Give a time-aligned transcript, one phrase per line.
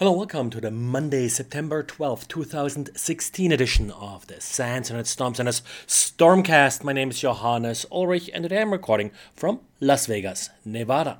[0.00, 5.60] Hello, welcome to the Monday, September 12th, 2016 edition of the SANS Internet Storm Center's
[5.86, 6.82] Stormcast.
[6.82, 11.18] My name is Johannes Ulrich and today I'm recording from Las Vegas, Nevada.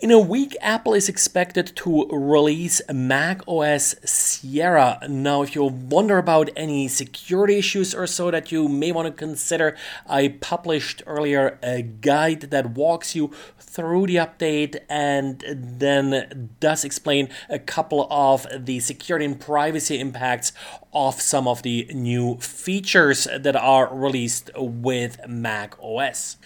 [0.00, 4.98] In a week, Apple is expected to release Mac OS Sierra.
[5.08, 9.12] Now, if you wonder about any security issues or so that you may want to
[9.12, 9.76] consider,
[10.08, 17.28] I published earlier a guide that walks you through the update and then does explain
[17.48, 20.52] a couple of the security and privacy impacts
[20.92, 26.36] of some of the new features that are released with Mac OS.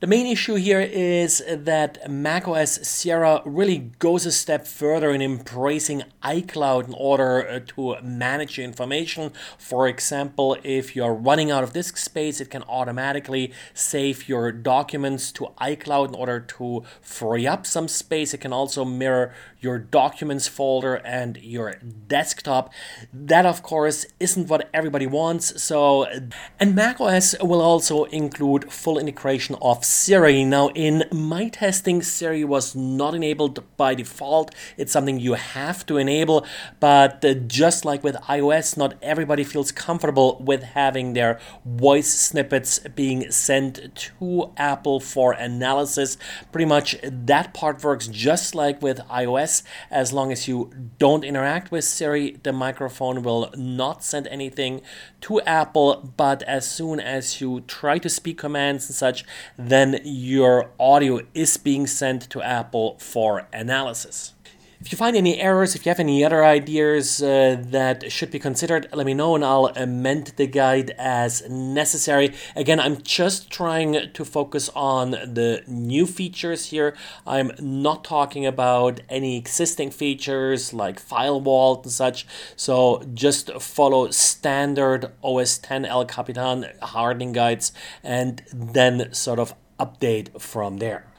[0.00, 6.04] The main issue here is that macOS Sierra really goes a step further in embracing
[6.22, 9.30] iCloud in order uh, to manage your information.
[9.58, 15.30] For example, if you're running out of disk space, it can automatically save your documents
[15.32, 18.32] to iCloud in order to free up some space.
[18.32, 21.74] It can also mirror your documents folder and your
[22.08, 22.72] desktop.
[23.12, 25.62] That, of course, isn't what everybody wants.
[25.62, 26.06] So,
[26.58, 30.44] and macOS will also include full integration of Siri.
[30.44, 34.54] Now, in my testing, Siri was not enabled by default.
[34.76, 36.46] It's something you have to enable,
[36.78, 42.78] but uh, just like with iOS, not everybody feels comfortable with having their voice snippets
[42.94, 46.16] being sent to Apple for analysis.
[46.52, 49.64] Pretty much that part works just like with iOS.
[49.90, 54.82] As long as you don't interact with Siri, the microphone will not send anything
[55.22, 59.24] to Apple, but as soon as you try to speak commands and such,
[59.58, 64.34] then then your audio is being sent to Apple for analysis.
[64.82, 68.38] If you find any errors, if you have any other ideas uh, that should be
[68.38, 72.32] considered, let me know and I'll amend the guide as necessary.
[72.56, 76.96] Again, I'm just trying to focus on the new features here.
[77.26, 82.26] I'm not talking about any existing features like FileVault and such.
[82.56, 87.72] So just follow standard OS 10 El Capitan hardening guides
[88.02, 91.09] and then sort of update from there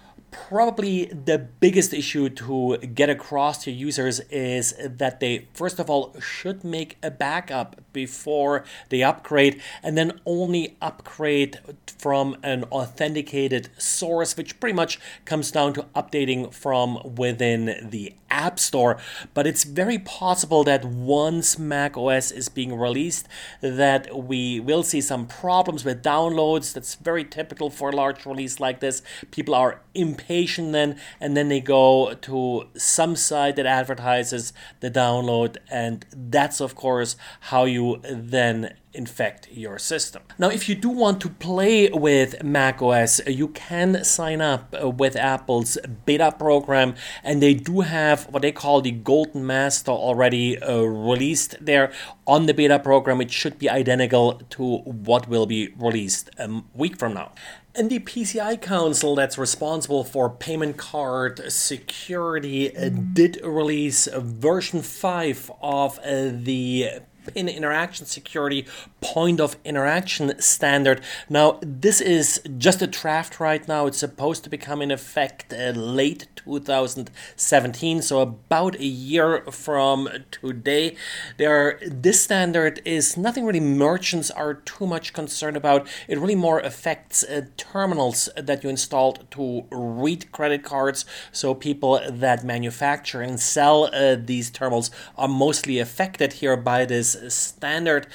[0.51, 6.13] probably the biggest issue to get across to users is that they first of all
[6.19, 11.57] should make a backup before they upgrade and then only upgrade
[11.97, 18.59] from an authenticated source which pretty much comes down to updating from within the app
[18.59, 18.97] store.
[19.34, 23.28] But it's very possible that once mac os is being released
[23.61, 26.73] that we will see some problems with downloads.
[26.73, 29.01] That's very typical for a large release like this.
[29.31, 35.57] People are impatient then and then they go to some site that advertises the download
[35.69, 40.22] and that's of course how you then infect your system.
[40.38, 45.78] Now, if you do want to play with macOS, you can sign up with Apple's
[46.06, 51.56] beta program, and they do have what they call the Golden Master already uh, released
[51.62, 51.91] there
[52.28, 53.22] on the beta program.
[53.22, 57.31] It should be identical to what will be released a week from now.
[57.74, 62.70] And the PCI Council, that's responsible for payment card security,
[63.14, 67.48] did release version 5 of uh, the PIN
[67.92, 68.66] transaction security
[69.02, 71.02] point of interaction standard.
[71.30, 73.88] Now, this is just a draft right now.
[73.88, 80.96] It's supposed to become in effect uh, late 2017, so about a year from today.
[81.38, 85.88] There, this standard is nothing really merchants are too much concerned about.
[86.08, 91.06] It really more affects uh, terminals that you installed to read credit cards.
[91.32, 97.10] So people that manufacture and sell uh, these terminals are mostly affected here by this
[97.29, 98.07] standard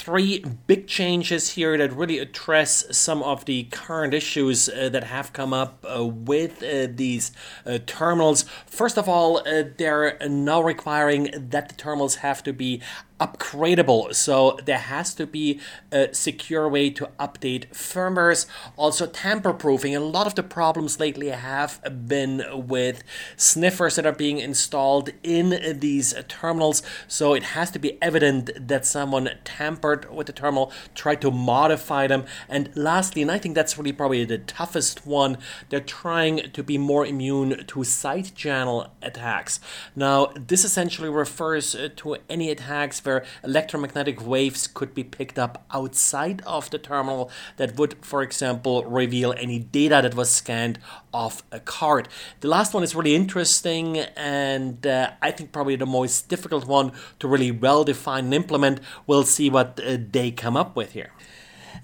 [0.00, 5.30] three big changes here that really address some of the current issues uh, that have
[5.34, 7.32] come up uh, with uh, these
[7.66, 8.46] uh, terminals.
[8.64, 12.80] First of all, uh, they're now requiring that the terminals have to be
[13.20, 14.14] upgradable.
[14.14, 15.60] So there has to be
[15.92, 18.46] a secure way to update firmwares.
[18.76, 19.94] Also, tamper proofing.
[19.94, 23.02] A lot of the problems lately have been with
[23.36, 26.82] sniffers that are being installed in these terminals.
[27.06, 32.06] So it has to be evident that someone tampered with the terminal, tried to modify
[32.06, 32.24] them.
[32.48, 35.36] And lastly, and I think that's really probably the toughest one,
[35.68, 39.60] they're trying to be more immune to side channel attacks.
[39.94, 46.42] Now, this essentially refers to any attacks where electromagnetic waves could be picked up outside
[46.46, 50.78] of the terminal that would, for example, reveal any data that was scanned
[51.12, 52.08] off a card.
[52.40, 56.92] The last one is really interesting and uh, I think probably the most difficult one
[57.18, 58.80] to really well define and implement.
[59.06, 61.12] We'll see what uh, they come up with here.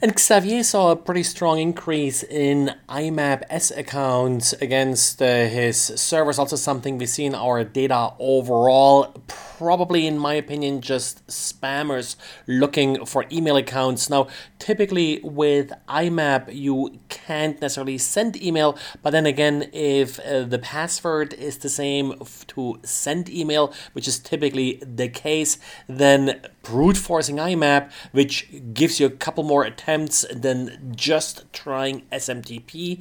[0.03, 6.39] And Xavier saw a pretty strong increase in IMAP S accounts against uh, his servers.
[6.39, 9.15] Also, something we see in our data overall.
[9.27, 12.17] Probably, in my opinion, just spammers
[12.47, 14.11] looking for email accounts.
[14.11, 14.29] Now,
[14.59, 21.33] typically with IMAP, you can't necessarily send email, but then again, if uh, the password
[21.35, 22.15] is the same
[22.49, 25.59] to send email, which is typically the case,
[25.89, 33.01] then brute forcing IMAP, which gives you a couple more attempts than just trying SMTP,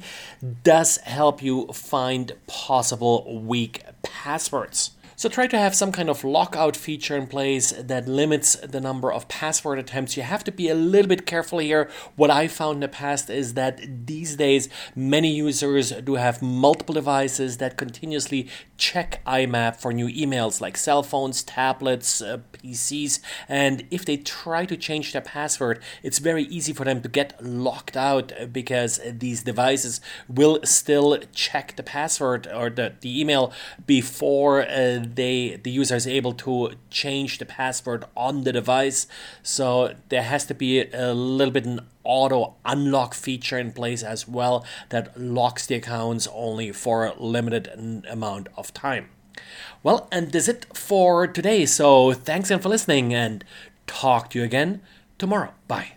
[0.62, 4.90] does help you find possible weak passwords.
[5.18, 9.10] So try to have some kind of lockout feature in place that limits the number
[9.10, 10.14] of password attempts.
[10.14, 11.88] You have to be a little bit careful here.
[12.16, 16.92] What I found in the past is that these days many users do have multiple
[16.92, 23.86] devices that continuously check IMAP for new emails like cell phones, tablets, uh, PCs, and
[23.90, 27.96] if they try to change their password, it's very easy for them to get locked
[27.96, 33.50] out because these devices will still check the password or the, the email
[33.86, 39.06] before uh, they the user is able to change the password on the device.
[39.42, 44.28] So there has to be a little bit an auto unlock feature in place as
[44.28, 47.68] well that locks the accounts only for a limited
[48.08, 49.08] amount of time.
[49.82, 51.66] Well, and that's it for today.
[51.66, 53.44] So thanks again for listening and
[53.86, 54.80] talk to you again
[55.18, 55.52] tomorrow.
[55.68, 55.95] Bye.